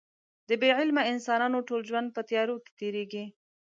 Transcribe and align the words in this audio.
د 0.47 0.49
بې 0.61 0.69
علمه 0.79 1.03
انسانانو 1.13 1.65
ټول 1.67 1.81
ژوند 1.89 2.07
په 2.15 2.21
تیارو 2.29 2.55
کې 2.63 2.71
تېرېږي. 2.79 3.25